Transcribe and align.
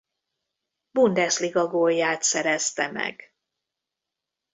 Bundesliga-gólját 0.91 2.21
szerezte 2.23 2.91
meg. 2.91 3.35